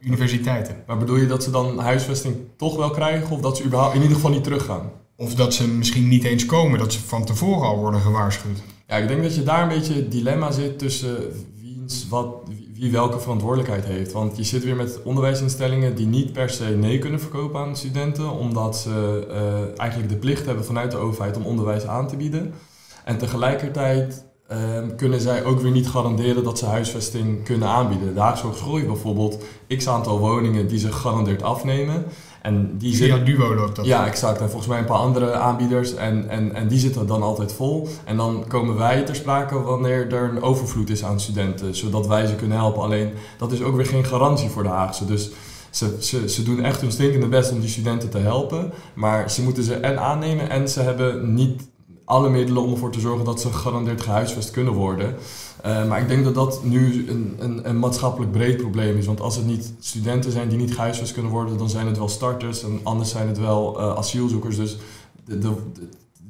[0.00, 0.76] universiteiten.
[0.86, 4.00] Maar bedoel je dat ze dan huisvesting toch wel krijgen of dat ze überhaupt in
[4.00, 4.90] ieder geval niet teruggaan?
[5.16, 8.62] Of dat ze misschien niet eens komen, dat ze van tevoren al worden gewaarschuwd.
[8.86, 11.16] Ja, ik denk dat je daar een beetje het dilemma zit tussen
[11.60, 14.12] wiens, wat, wie wie welke verantwoordelijkheid heeft.
[14.12, 18.30] Want je zit weer met onderwijsinstellingen die niet per se nee kunnen verkopen aan studenten,
[18.30, 22.54] omdat ze uh, eigenlijk de plicht hebben vanuit de overheid om onderwijs aan te bieden.
[23.04, 28.14] En tegelijkertijd um, kunnen zij ook weer niet garanderen dat ze huisvesting kunnen aanbieden.
[28.14, 32.04] De Haagse Hogeschool heeft bijvoorbeeld x aantal woningen die ze gegarandeerd afnemen.
[32.42, 33.84] En die Via zit, Duo loopt dat?
[33.84, 34.40] Ja, exact.
[34.40, 35.94] En volgens mij een paar andere aanbieders.
[35.94, 37.88] En, en, en die zitten dan altijd vol.
[38.04, 41.74] En dan komen wij ter sprake wanneer er een overvloed is aan studenten.
[41.74, 42.82] Zodat wij ze kunnen helpen.
[42.82, 45.04] Alleen, dat is ook weer geen garantie voor de Haagse.
[45.04, 45.30] Dus
[45.70, 48.72] ze, ze, ze doen echt hun stinkende best om die studenten te helpen.
[48.94, 51.62] Maar ze moeten ze en aannemen en ze hebben niet
[52.12, 55.14] alle middelen om ervoor te zorgen dat ze gegarandeerd gehuisvest kunnen worden.
[55.66, 59.06] Uh, maar ik denk dat dat nu een, een, een, maatschappelijk breed probleem is.
[59.06, 62.08] Want als het niet studenten zijn die niet gehuisvest kunnen worden, dan zijn het wel
[62.08, 64.56] starters en anders zijn het wel uh, asielzoekers.
[64.56, 64.76] Dus
[65.24, 65.52] de, de,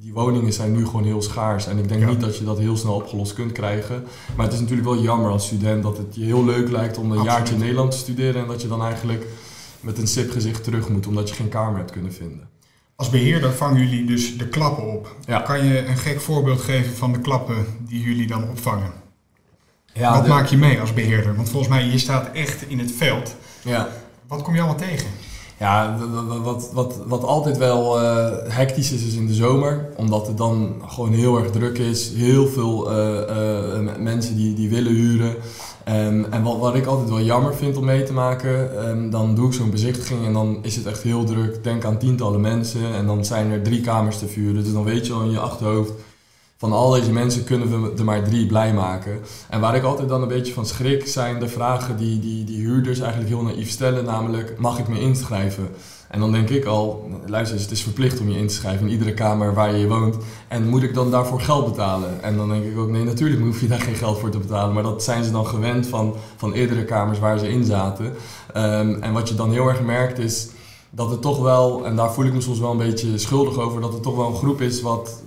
[0.00, 1.66] die woningen zijn nu gewoon heel schaars.
[1.66, 4.04] En ik denk niet dat je dat heel snel opgelost kunt krijgen.
[4.36, 7.04] Maar het is natuurlijk wel jammer als student dat het je heel leuk lijkt om
[7.04, 7.32] een Absoluut.
[7.32, 9.26] jaartje in Nederland te studeren en dat je dan eigenlijk
[9.80, 12.51] met een sip gezicht terug moet omdat je geen kamer hebt kunnen vinden.
[13.02, 15.16] Als beheerder vangen jullie dus de klappen op.
[15.44, 18.92] Kan je een gek voorbeeld geven van de klappen die jullie dan opvangen?
[19.92, 21.36] Ja, Wat maak je mee als beheerder?
[21.36, 23.34] Want volgens mij, je staat echt in het veld.
[23.62, 23.88] Ja.
[24.26, 25.06] Wat kom je allemaal tegen?
[25.58, 25.98] Ja,
[26.42, 29.88] wat, wat, wat altijd wel uh, hectisch is, is in de zomer.
[29.96, 32.12] Omdat het dan gewoon heel erg druk is.
[32.14, 33.20] Heel veel uh,
[33.82, 35.36] uh, mensen die, die willen huren.
[35.88, 39.34] Um, en wat, wat ik altijd wel jammer vind om mee te maken, um, dan
[39.34, 41.64] doe ik zo'n bezichtiging en dan is het echt heel druk.
[41.64, 44.62] Denk aan tientallen mensen en dan zijn er drie kamers te vuren.
[44.62, 45.92] Dus dan weet je al in je achterhoofd,
[46.56, 49.20] van al deze mensen kunnen we er maar drie blij maken.
[49.48, 52.60] En waar ik altijd dan een beetje van schrik, zijn de vragen die, die, die
[52.60, 55.68] huurders eigenlijk heel naïef stellen, namelijk mag ik me inschrijven?
[56.12, 58.86] En dan denk ik al, luister eens, het is verplicht om je in te schrijven
[58.86, 60.16] in iedere kamer waar je woont.
[60.48, 62.22] En moet ik dan daarvoor geld betalen?
[62.22, 64.74] En dan denk ik ook, nee, natuurlijk hoef je daar geen geld voor te betalen.
[64.74, 68.04] Maar dat zijn ze dan gewend van, van eerdere kamers waar ze in zaten.
[68.56, 70.48] Um, en wat je dan heel erg merkt is
[70.90, 73.80] dat het toch wel, en daar voel ik me soms wel een beetje schuldig over,
[73.80, 75.22] dat het toch wel een groep is wat,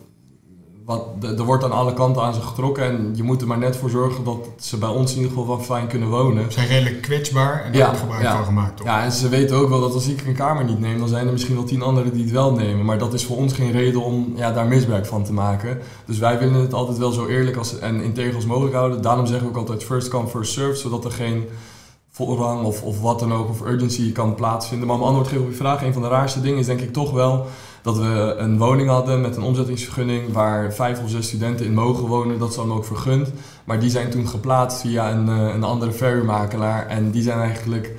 [0.86, 3.76] wat, er wordt aan alle kanten aan ze getrokken en je moet er maar net
[3.76, 6.44] voor zorgen dat ze bij ons in ieder geval wel fijn kunnen wonen.
[6.44, 8.36] Ze zijn redelijk kwetsbaar en daar ja, wordt gebruik ja.
[8.36, 8.78] van gemaakt.
[8.78, 8.86] Toch?
[8.86, 11.26] Ja, en ze weten ook wel dat als ik een kamer niet neem, dan zijn
[11.26, 12.86] er misschien wel tien anderen die het wel nemen.
[12.86, 15.80] Maar dat is voor ons geen reden om ja, daar misbruik van te maken.
[16.06, 19.02] Dus wij willen het altijd wel zo eerlijk als, en integer als mogelijk houden.
[19.02, 21.44] Daarom zeggen we ook altijd first come, first serve, zodat er geen
[22.12, 24.88] voorrang of, of wat dan ook, of urgency kan plaatsvinden.
[24.88, 26.82] Maar om antwoord te geven op je vraag, een van de raarste dingen is denk
[26.82, 27.46] ik toch wel
[27.86, 32.08] dat we een woning hadden met een omzettingsvergunning waar vijf of zes studenten in mogen
[32.08, 32.40] wonen.
[32.40, 33.32] Dat is dan ook vergund.
[33.64, 36.88] Maar die zijn toen geplaatst via een, eh, een andere verhuurmakelaar.
[36.88, 37.94] En die zijn eigenlijk,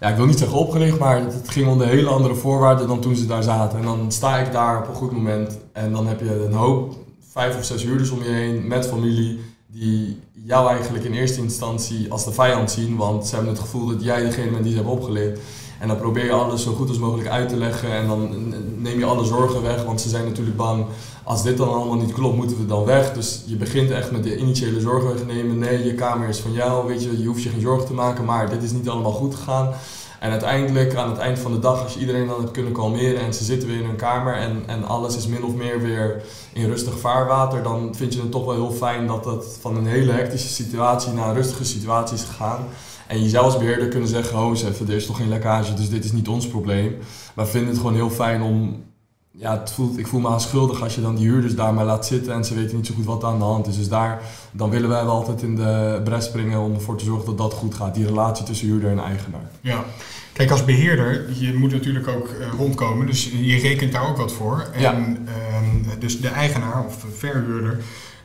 [0.00, 3.16] ja, ik wil niet zeggen opgericht, maar het ging onder hele andere voorwaarden dan toen
[3.16, 3.78] ze daar zaten.
[3.78, 6.96] En dan sta ik daar op een goed moment en dan heb je een hoop,
[7.32, 12.12] vijf of zes huurders om je heen met familie die jou eigenlijk in eerste instantie
[12.12, 14.76] als de vijand zien, want ze hebben het gevoel dat jij degene bent die ze
[14.76, 15.38] hebben opgeleerd.
[15.78, 18.98] En dan probeer je alles zo goed als mogelijk uit te leggen en dan neem
[18.98, 20.84] je alle zorgen weg, want ze zijn natuurlijk bang,
[21.24, 23.12] als dit dan allemaal niet klopt, moeten we dan weg.
[23.12, 25.58] Dus je begint echt met de initiële zorgen wegnemen.
[25.58, 28.24] Nee, je kamer is van jou, weet je, je hoeft je geen zorgen te maken,
[28.24, 29.72] maar dit is niet allemaal goed gegaan.
[30.20, 33.20] En uiteindelijk, aan het eind van de dag, als je iedereen dan hebt kunnen kalmeren
[33.20, 36.22] en ze zitten weer in hun kamer en, en alles is min of meer weer
[36.52, 39.86] in rustig vaarwater, dan vind je het toch wel heel fijn dat het van een
[39.86, 42.66] hele hectische situatie naar een rustige situatie is gegaan.
[43.06, 46.04] En je als beheerder kunnen zeggen, eens even, er is toch geen lekkage, dus dit
[46.04, 46.98] is niet ons probleem.
[47.34, 48.82] Maar we vinden het gewoon heel fijn om,
[49.30, 52.06] ja, het voelt, ik voel me schuldig als je dan die huurders daar maar laat
[52.06, 53.76] zitten en ze weten niet zo goed wat aan de hand is.
[53.76, 57.26] Dus daar, dan willen wij wel altijd in de bres springen om ervoor te zorgen
[57.26, 59.50] dat dat goed gaat, die relatie tussen huurder en eigenaar.
[59.60, 59.84] Ja.
[60.32, 64.32] Kijk, als beheerder, je moet natuurlijk ook uh, rondkomen, dus je rekent daar ook wat
[64.32, 64.68] voor.
[64.72, 64.92] En, ja.
[64.92, 67.78] Ehm, dus de eigenaar of verhuurder,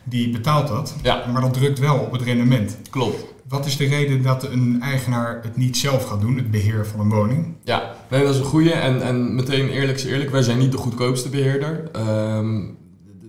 [0.04, 1.24] die betaalt dat, ja.
[1.32, 2.76] maar dat drukt wel op het rendement.
[2.90, 3.35] Klopt.
[3.48, 7.00] Wat is de reden dat een eigenaar het niet zelf gaat doen, het beheer van
[7.00, 7.54] een woning?
[7.64, 8.72] Ja, nee, dat is een goede.
[8.72, 11.90] En, en meteen eerlijk is eerlijk, wij zijn niet de goedkoopste beheerder.
[12.36, 12.76] Um,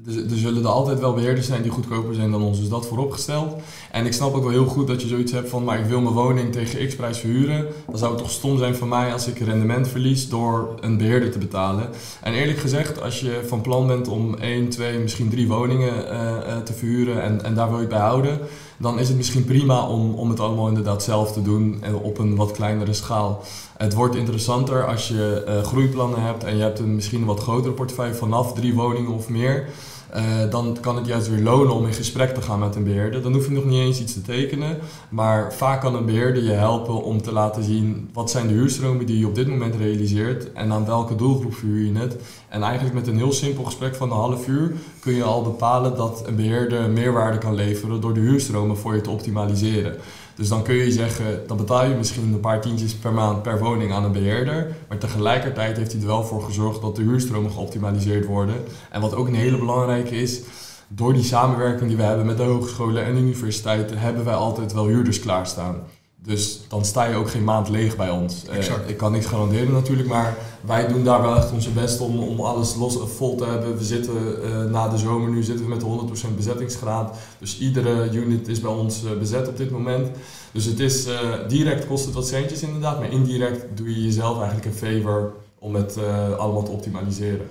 [0.07, 3.61] er zullen er altijd wel beheerders zijn die goedkoper zijn dan ons, dus dat vooropgesteld.
[3.91, 6.01] En ik snap ook wel heel goed dat je zoiets hebt van, maar ik wil
[6.01, 7.65] mijn woning tegen x prijs verhuren.
[7.87, 11.31] Dan zou het toch stom zijn van mij als ik rendement verlies door een beheerder
[11.31, 11.89] te betalen.
[12.21, 16.57] En eerlijk gezegd, als je van plan bent om 1, 2, misschien drie woningen uh,
[16.57, 18.39] te verhuren en, en daar wil je bij houden,
[18.77, 22.17] dan is het misschien prima om, om het allemaal inderdaad zelf te doen en op
[22.17, 23.43] een wat kleinere schaal.
[23.77, 27.39] Het wordt interessanter als je uh, groeiplannen hebt en je hebt een misschien een wat
[27.39, 29.69] grotere portefeuille vanaf drie woningen of meer.
[30.15, 33.21] Uh, dan kan het juist weer lonen om in gesprek te gaan met een beheerder.
[33.21, 34.77] Dan hoef je nog niet eens iets te tekenen,
[35.09, 39.05] maar vaak kan een beheerder je helpen om te laten zien wat zijn de huurstromen
[39.05, 42.15] die je op dit moment realiseert en aan welke doelgroep verhuur je het.
[42.49, 45.95] En eigenlijk met een heel simpel gesprek van een half uur kun je al bepalen
[45.95, 49.95] dat een beheerder meerwaarde kan leveren door de huurstromen voor je te optimaliseren.
[50.37, 53.59] Dus dan kun je zeggen, dan betaal je misschien een paar tientjes per maand per
[53.59, 54.75] woning aan een beheerder.
[54.87, 58.55] Maar tegelijkertijd heeft hij er wel voor gezorgd dat de huurstromen geoptimaliseerd worden.
[58.91, 60.41] En wat ook een hele belangrijke is,
[60.87, 64.87] door die samenwerking die we hebben met de hogescholen en universiteiten, hebben wij altijd wel
[64.87, 65.75] huurders klaarstaan.
[66.23, 68.43] Dus dan sta je ook geen maand leeg bij ons.
[68.49, 72.19] Uh, ik kan niks garanderen natuurlijk, maar wij doen daar wel echt onze best om,
[72.19, 73.77] om alles los, vol te hebben.
[73.77, 77.17] We zitten uh, na de zomer nu zitten we met de 100% bezettingsgraad.
[77.39, 80.07] Dus iedere unit is bij ons bezet op dit moment.
[80.51, 81.07] Dus het is
[81.47, 85.75] direct kost het wat centjes inderdaad, maar indirect doe je jezelf eigenlijk een favor om
[85.75, 85.97] het
[86.37, 87.47] allemaal te optimaliseren.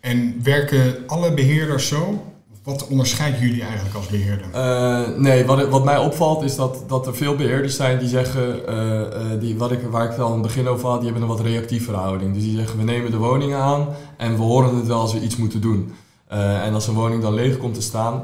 [0.00, 2.22] En werken alle beheerders zo?
[2.64, 4.46] Wat onderscheidt jullie eigenlijk als beheerder?
[4.54, 8.62] Uh, nee, wat, wat mij opvalt is dat, dat er veel beheerders zijn die zeggen,
[8.68, 11.28] uh, uh, die, wat ik, waar ik wel aan het begin over had, die hebben
[11.28, 12.34] een wat reactieve houding.
[12.34, 15.20] Dus die zeggen, we nemen de woningen aan en we horen het wel als we
[15.20, 15.94] iets moeten doen.
[16.28, 18.22] en als een woning dan leeg komt te staan,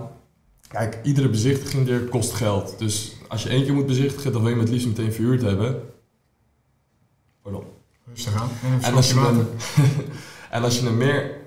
[0.69, 2.75] kijk, iedere bezichtiging er kost geld.
[2.79, 5.83] Dus als je één keer moet bezichtigen, dan wil je het liefst meteen verhuurd hebben.
[7.43, 7.65] Pardon.
[8.09, 8.49] Rustig aan.
[8.81, 9.45] En als, je
[10.51, 11.40] en als je hem meer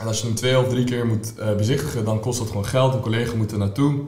[0.00, 2.66] en als je hem twee of drie keer moet uh, bezichtigen, dan kost dat gewoon
[2.66, 2.94] geld.
[2.94, 4.00] Een collega moet er naartoe.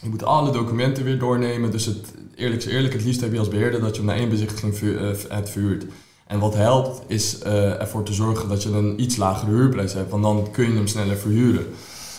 [0.00, 1.70] Je moet alle documenten weer doornemen.
[1.70, 4.16] Dus het, eerlijk is eerlijk, het liefst heb je als beheerder dat je hem na
[4.16, 5.86] één bezichtiging vu uh, hebt verhuurd.
[6.26, 10.22] En wat helpt is ervoor te zorgen dat je een iets lagere huurprijs hebt, want
[10.22, 11.66] dan kun je hem sneller verhuren.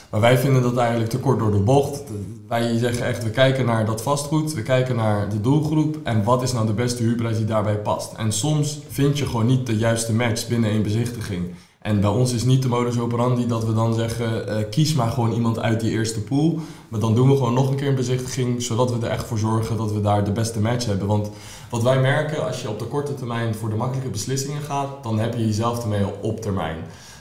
[0.09, 2.03] Maar wij vinden dat eigenlijk te kort door de bocht.
[2.47, 6.41] Wij zeggen echt, we kijken naar dat vastgoed, we kijken naar de doelgroep en wat
[6.41, 8.13] is nou de beste huurprijs die daarbij past.
[8.13, 11.45] En soms vind je gewoon niet de juiste match binnen één bezichtiging.
[11.87, 15.09] En bij ons is niet de modus operandi dat we dan zeggen, uh, kies maar
[15.09, 16.59] gewoon iemand uit die eerste pool.
[16.87, 19.37] Maar dan doen we gewoon nog een keer een bezichtiging, zodat we er echt voor
[19.37, 21.07] zorgen dat we daar de beste match hebben.
[21.07, 21.29] Want
[21.69, 25.19] wat wij merken, als je op de korte termijn voor de makkelijke beslissingen gaat, dan
[25.19, 26.77] heb je jezelf ermee op termijn.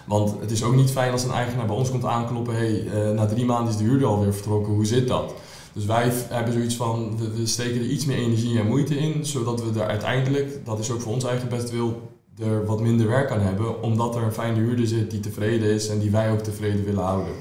[0.07, 3.11] Want het is ook niet fijn als een eigenaar bij ons komt aankloppen, hey, uh,
[3.11, 5.35] na drie maanden is de huurder alweer vertrokken, hoe zit dat?
[5.73, 9.63] Dus wij hebben zoiets van, we steken er iets meer energie en moeite in, zodat
[9.63, 13.31] we er uiteindelijk, dat is ook voor ons eigen best wil, er wat minder werk
[13.31, 16.41] aan hebben, omdat er een fijne huurder zit die tevreden is en die wij ook
[16.41, 17.35] tevreden willen houden.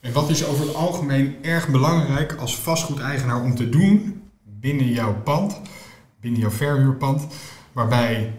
[0.00, 5.22] En wat is over het algemeen erg belangrijk als vastgoedeigenaar om te doen binnen jouw
[5.22, 5.60] pand,
[6.20, 7.26] binnen jouw verhuurpand,
[7.72, 8.32] waarbij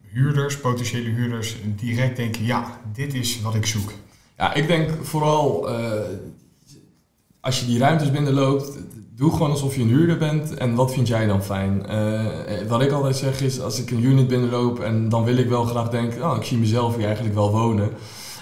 [0.00, 3.92] huurders, potentiële huurders, direct denken: ja, dit is wat ik zoek?
[4.36, 6.00] Ja, ik denk vooral uh,
[7.40, 8.70] als je die ruimtes binnenloopt,
[9.16, 11.82] doe gewoon alsof je een huurder bent en wat vind jij dan fijn?
[11.90, 12.20] Uh,
[12.68, 15.64] wat ik altijd zeg is, als ik een unit binnenloop en dan wil ik wel
[15.64, 17.90] graag denken, oh, ik zie mezelf hier eigenlijk wel wonen.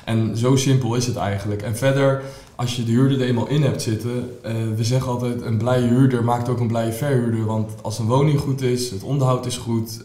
[0.05, 1.63] En zo simpel is het eigenlijk.
[1.63, 2.23] En verder,
[2.57, 5.87] als je de huurder er eenmaal in hebt zitten, uh, we zeggen altijd, een blije
[5.87, 7.45] huurder maakt ook een blije verhuurder.
[7.45, 10.05] Want als een woning goed is, het onderhoud is goed,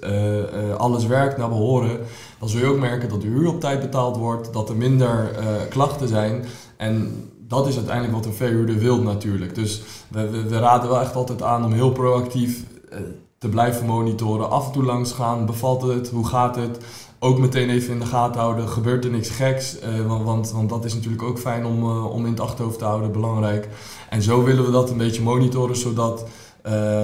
[0.77, 1.99] alles werkt naar behoren,
[2.39, 5.31] dan zul je ook merken dat de huur op tijd betaald wordt, dat er minder
[5.69, 6.43] klachten zijn.
[6.77, 7.11] En
[7.53, 9.55] dat is uiteindelijk wat een verhuurder wil natuurlijk.
[9.55, 12.97] Dus we, raden wel echt altijd aan om heel proactief eh,
[13.37, 14.49] te blijven monitoren.
[14.49, 16.77] Af en toe langs gaan, bevalt het, hoe gaat het?
[17.19, 19.75] Ook meteen even in de gaten houden, gebeurt er niks geks?
[19.79, 22.79] Uh, want, want, want, dat is natuurlijk ook fijn om, uh, om in het achterhoofd
[22.79, 23.67] te houden, belangrijk.
[24.09, 26.25] En zo willen we dat een beetje monitoren, zodat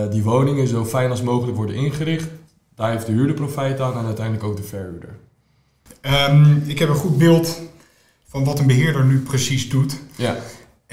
[0.10, 2.30] die woningen zo fijn als mogelijk worden ingericht.
[2.76, 5.18] Daar heeft de huurder profijt aan en uiteindelijk ook de verhuurder.
[6.02, 7.60] Um, ik heb een goed beeld
[8.30, 10.00] van wat een beheerder nu precies doet.
[10.15, 10.36] Ja.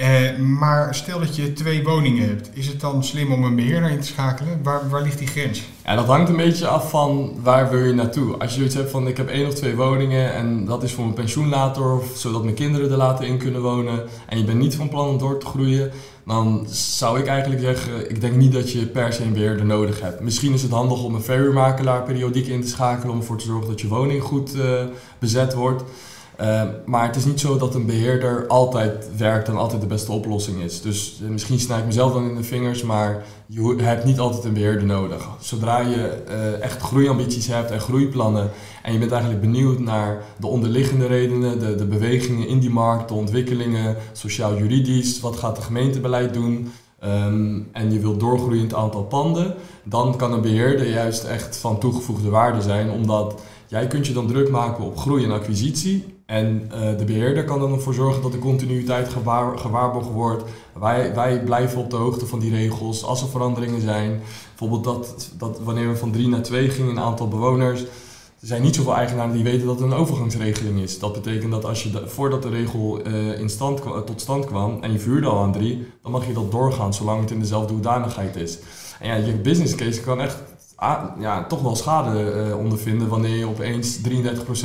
[0.01, 3.91] Uh, maar stel dat je twee woningen hebt, is het dan slim om een beheerder
[3.91, 4.63] in te schakelen?
[4.63, 5.63] Waar, waar ligt die grens?
[5.85, 8.37] Ja, dat hangt een beetje af van waar wil je naartoe.
[8.37, 11.05] Als je zoiets hebt van ik heb één of twee woningen en dat is voor
[11.05, 14.59] mijn pensioen later of zodat mijn kinderen er later in kunnen wonen en je bent
[14.59, 15.91] niet van plan om door te groeien,
[16.27, 20.01] dan zou ik eigenlijk zeggen, ik denk niet dat je per se een beheerder nodig
[20.01, 20.21] hebt.
[20.21, 23.69] Misschien is het handig om een verhuurmakelaar periodiek in te schakelen om ervoor te zorgen
[23.69, 24.83] dat je woning goed uh,
[25.19, 25.83] bezet wordt.
[26.41, 30.13] Uh, maar het is niet zo dat een beheerder altijd werkt en altijd de beste
[30.13, 30.81] oplossing is.
[30.81, 34.45] Dus uh, misschien snij ik mezelf dan in de vingers, maar je hebt niet altijd
[34.45, 35.29] een beheerder nodig.
[35.41, 38.51] Zodra je uh, echt groeiambities hebt en groeiplannen
[38.83, 43.09] en je bent eigenlijk benieuwd naar de onderliggende redenen, de, de bewegingen in die markt,
[43.09, 46.73] de ontwikkelingen, sociaal-juridisch, wat gaat de gemeentebeleid doen,
[47.05, 51.57] um, en je wilt doorgroeien in het aantal panden, dan kan een beheerder juist echt
[51.57, 56.16] van toegevoegde waarde zijn, omdat jij kunt je dan druk maken op groei en acquisitie
[56.27, 60.45] en uh, de beheerder kan er dan voor zorgen dat de continuïteit gewaar, gewaarborgd wordt.
[60.73, 63.05] Wij, wij blijven op de hoogte van die regels.
[63.05, 67.01] Als er veranderingen zijn, bijvoorbeeld dat, dat wanneer we van 3 naar 2 gingen in
[67.01, 67.81] aantal bewoners,
[68.41, 70.99] er zijn niet zoveel eigenaren die weten dat het een overgangsregeling is.
[70.99, 74.93] Dat betekent dat als je voordat de regel uh, in stand, tot stand kwam en
[74.93, 78.37] je vuurde al aan 3, dan mag je dat doorgaan zolang het in dezelfde hoedanigheid
[78.37, 78.59] is.
[79.01, 80.43] En ja, je business case kan echt
[81.19, 84.01] ja, toch wel schade uh, ondervinden wanneer je opeens 33%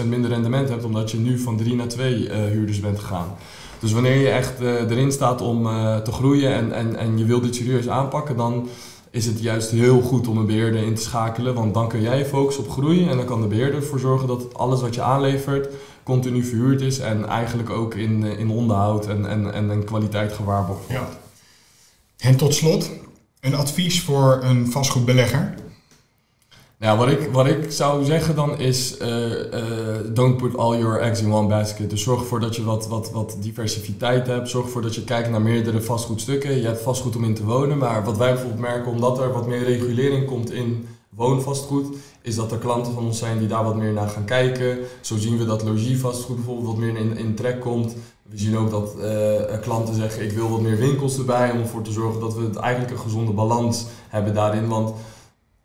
[0.06, 3.36] minder rendement hebt omdat je nu van 3 naar 2 uh, huurders bent gegaan.
[3.80, 5.64] Dus wanneer je echt erin staat om
[6.04, 8.70] te groeien en, en, en je wilt dit serieus aanpakken, dan
[9.12, 11.54] is het juist heel goed om een beheerder in te schakelen.
[11.54, 14.54] Want dan kun jij focussen op groei en dan kan de beheerder ervoor zorgen dat
[14.54, 15.70] alles wat je aanlevert
[16.04, 20.88] continu verhuurd is en eigenlijk ook in, in onderhoud en, en, en, en kwaliteit gewaarborgd
[20.88, 21.02] wordt.
[21.02, 22.28] Ja.
[22.28, 22.92] En tot slot,
[23.40, 25.54] een advies voor een vastgoedbelegger?
[26.82, 29.64] Nou, wat ik, wat ik zou zeggen dan is, uh, uh,
[30.14, 31.90] don't put all your eggs in one basket.
[31.90, 34.50] Dus zorg ervoor dat je wat, wat, wat diversiteit hebt.
[34.50, 36.58] Zorg ervoor dat je kijkt naar meerdere vastgoedstukken.
[36.58, 39.48] Je hebt vastgoed om in te wonen, maar wat wij bijvoorbeeld merken, omdat er wat
[39.48, 43.76] meer regulering komt in woonvastgoed, is dat er klanten van ons zijn die daar wat
[43.76, 44.78] meer naar gaan kijken.
[45.02, 47.96] Zo zien we dat logievastgoed bijvoorbeeld wat meer in, in trek komt.
[48.30, 51.82] We zien ook dat uh, klanten zeggen, ik wil wat meer winkels erbij, om ervoor
[51.82, 54.68] te zorgen dat we het eigenlijk een gezonde balans hebben daarin.
[54.68, 54.94] Want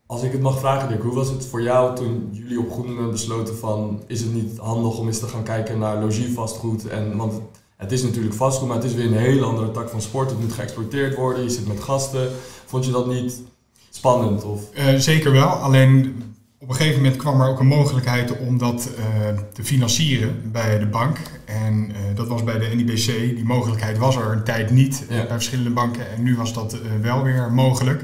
[0.07, 3.11] als ik het mag vragen, Dirk, hoe was het voor jou toen jullie op moment
[3.11, 6.88] besloten van is het niet handig om eens te gaan kijken naar logievastgoed?
[6.88, 7.40] En, want
[7.77, 10.31] het is natuurlijk vastgoed, maar het is weer een hele andere tak van sport.
[10.31, 12.31] Het moet geëxporteerd worden, je zit met gasten.
[12.66, 13.42] Vond je dat niet
[13.90, 14.45] spannend?
[14.45, 14.61] Of?
[14.79, 16.23] Uh, zeker wel, alleen
[16.59, 20.79] op een gegeven moment kwam er ook een mogelijkheid om dat uh, te financieren bij
[20.79, 21.19] de bank.
[21.45, 23.07] En uh, dat was bij de NIBC.
[23.07, 25.16] Die mogelijkheid was er een tijd niet ja.
[25.16, 28.03] bij verschillende banken en nu was dat wel weer mogelijk.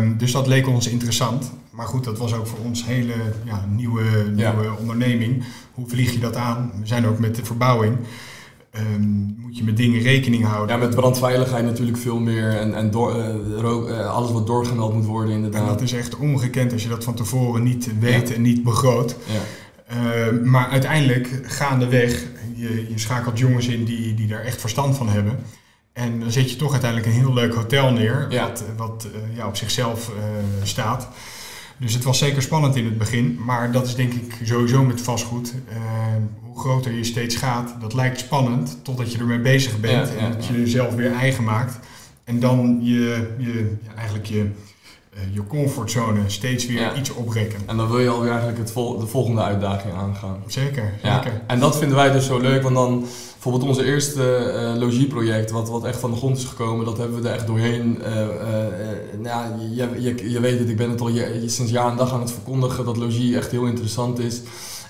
[0.00, 1.52] Um, dus dat leek ons interessant.
[1.70, 4.02] Maar goed, dat was ook voor ons een hele ja, nieuwe,
[4.34, 4.74] nieuwe ja.
[4.78, 5.44] onderneming.
[5.74, 6.72] Hoe vlieg je dat aan?
[6.80, 7.96] We zijn ook met de verbouwing.
[8.94, 10.76] Um, moet je met dingen rekening houden.
[10.76, 12.48] Ja, met brandveiligheid natuurlijk veel meer.
[12.48, 15.60] En, en door, uh, rook, uh, alles wat doorgemeld moet worden inderdaad.
[15.60, 18.34] En dat is echt ongekend als je dat van tevoren niet weet ja.
[18.34, 19.16] en niet begroot.
[19.26, 19.40] Ja.
[19.96, 25.08] Uh, maar uiteindelijk gaandeweg, je, je schakelt jongens in die, die daar echt verstand van
[25.08, 25.38] hebben.
[25.98, 28.46] En dan zet je toch uiteindelijk een heel leuk hotel neer, ja.
[28.46, 30.14] wat, wat uh, ja, op zichzelf uh,
[30.62, 31.08] staat.
[31.76, 35.00] Dus het was zeker spannend in het begin, maar dat is denk ik sowieso met
[35.00, 35.54] vastgoed.
[35.72, 35.76] Uh,
[36.42, 40.32] hoe groter je steeds gaat, dat lijkt spannend totdat je ermee bezig bent ja, en
[40.32, 41.78] dat je jezelf weer eigen maakt.
[42.24, 44.50] En dan je, je eigenlijk je,
[45.32, 47.60] je comfortzone steeds weer iets oprekken.
[47.66, 50.42] En dan wil je alweer eigenlijk het vol de volgende uitdaging aangaan.
[50.46, 51.42] Zeker, zeker.
[51.46, 53.06] En dat vinden wij dus zo leuk, want dan
[53.48, 57.22] Bijvoorbeeld onze eerste uh, logieproject, wat, wat echt van de grond is gekomen, dat hebben
[57.22, 57.98] we er echt doorheen.
[58.00, 58.26] Uh, uh,
[59.18, 62.12] nou, je, je, je weet het, ik ben het al je, sinds jaar en dag
[62.12, 64.40] aan het verkondigen dat logie echt heel interessant is.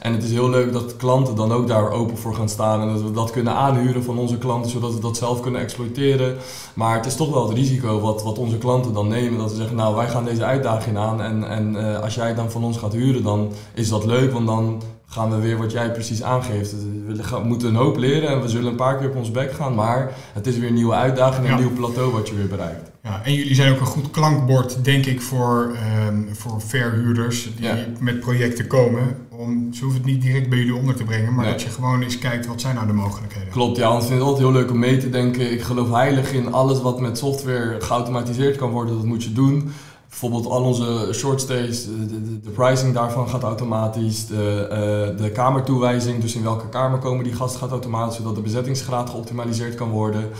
[0.01, 2.88] En het is heel leuk dat klanten dan ook daar open voor gaan staan en
[2.88, 6.37] dat we dat kunnen aanhuren van onze klanten, zodat we dat zelf kunnen exploiteren.
[6.75, 9.57] Maar het is toch wel het risico wat, wat onze klanten dan nemen, dat ze
[9.57, 12.92] zeggen, nou wij gaan deze uitdaging aan en, en als jij dan van ons gaat
[12.92, 16.75] huren, dan is dat leuk, want dan gaan we weer wat jij precies aangeeft.
[17.07, 19.75] We moeten een hoop leren en we zullen een paar keer op ons bek gaan,
[19.75, 22.90] maar het is weer een nieuwe uitdaging en een nieuw plateau wat je weer bereikt.
[23.03, 27.66] Ja, en jullie zijn ook een goed klankbord, denk ik, voor, um, voor verhuurders die
[27.66, 27.77] ja.
[28.01, 29.16] met projecten komen.
[29.29, 31.53] Om, ze hoeven het niet direct bij jullie onder te brengen, maar nee.
[31.53, 33.49] dat je gewoon eens kijkt wat zijn nou de mogelijkheden.
[33.49, 35.53] Klopt, ja, want ik vind het altijd heel leuk om mee te denken.
[35.53, 39.73] Ik geloof heilig in alles wat met software geautomatiseerd kan worden, dat moet je doen.
[40.09, 44.27] Bijvoorbeeld al onze short stays, de, de, de, pricing daarvan gaat automatisch.
[44.27, 44.66] De,
[45.14, 49.11] uh, de kamertoewijzing, dus in welke kamer komen die gasten, gaat automatisch, zodat de bezettingsgraad
[49.11, 50.31] geoptimaliseerd kan worden.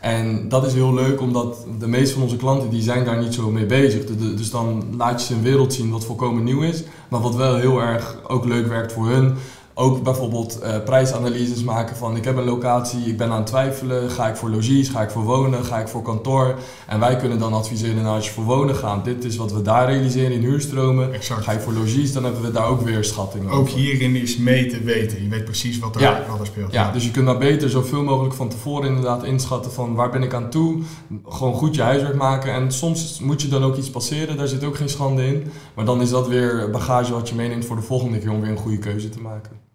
[0.00, 3.34] En dat is heel leuk, omdat de meeste van onze klanten die zijn daar niet
[3.34, 4.04] zo mee bezig.
[4.36, 7.56] Dus dan laat je ze een wereld zien wat volkomen nieuw is, maar wat wel
[7.56, 9.34] heel erg ook leuk werkt voor hun
[9.78, 14.10] ook bijvoorbeeld uh, prijsanalyses maken van ik heb een locatie, ik ben aan het twijfelen,
[14.10, 16.54] ga ik voor logies, ga ik voor wonen, ga ik voor kantoor.
[16.86, 19.62] En wij kunnen dan adviseren, nou als je voor wonen gaat, dit is wat we
[19.62, 21.12] daar realiseren in huurstromen.
[21.12, 21.42] Exact.
[21.42, 24.66] Ga je voor logies, dan hebben we daar ook weer schattingen Ook hierin is mee
[24.66, 26.24] te weten, je weet precies wat er, ja.
[26.28, 26.72] wat er speelt.
[26.72, 30.22] Ja, dus je kunt maar beter zoveel mogelijk van tevoren inderdaad inschatten van waar ben
[30.22, 30.82] ik aan toe.
[31.24, 34.64] Gewoon goed je huiswerk maken en soms moet je dan ook iets passeren, daar zit
[34.64, 35.50] ook geen schande in.
[35.74, 38.50] Maar dan is dat weer bagage wat je meeneemt voor de volgende keer om weer
[38.50, 39.65] een goede keuze te maken.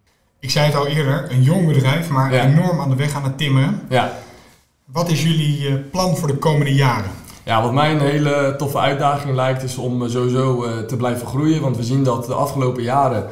[0.42, 2.44] Ik zei het al eerder, een jong bedrijf, maar ja.
[2.44, 3.80] enorm aan de weg aan het timmeren.
[3.88, 4.12] Ja.
[4.84, 7.10] Wat is jullie uh, plan voor de komende jaren?
[7.44, 11.60] Ja, wat mij een hele toffe uitdaging lijkt, is om sowieso uh, te blijven groeien.
[11.60, 13.26] Want we zien dat de afgelopen jaren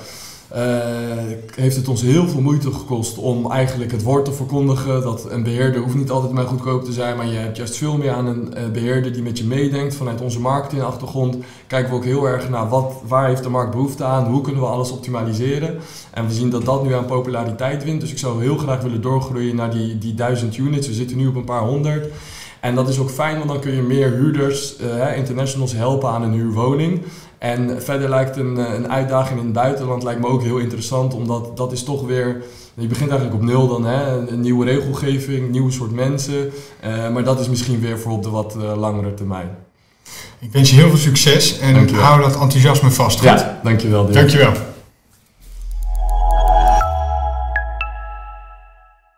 [1.55, 5.03] heeft het ons heel veel moeite gekost om eigenlijk het woord te verkondigen.
[5.03, 7.97] Dat een beheerder hoeft niet altijd maar goedkoop te zijn, maar je hebt juist veel
[7.97, 9.95] meer aan een uh, beheerder die met je meedenkt.
[9.95, 11.37] Vanuit onze marketingachtergrond
[11.67, 14.63] kijken we ook heel erg naar wat, waar heeft de markt behoefte aan, hoe kunnen
[14.63, 15.79] we alles optimaliseren.
[16.11, 18.01] En we zien dat dat nu aan populariteit wint.
[18.01, 20.87] Dus ik zou heel graag willen doorgroeien naar die, die duizend units.
[20.87, 22.13] We zitten nu op een paar honderd.
[22.61, 26.22] En dat is ook fijn, want dan kun je meer huurders, uh, internationals, helpen aan
[26.22, 27.03] een huurwoning.
[27.41, 31.14] En verder lijkt een, eh, een uitdaging in het buitenland lijkt me ook heel interessant,
[31.14, 32.43] omdat dat is toch weer,
[32.74, 34.28] je begint eigenlijk op nul dan, hè?
[34.28, 36.51] een nieuwe regelgeving, nieuwe soort mensen.
[36.84, 39.49] Uh, maar dat is misschien weer voor op de wat uh, langere termijn.
[40.38, 43.22] Ik wens je heel veel succes en hou dat enthousiasme vast.
[43.22, 44.03] Ja, dankjewel.
[44.03, 44.14] Dirk.
[44.14, 44.53] Dankjewel.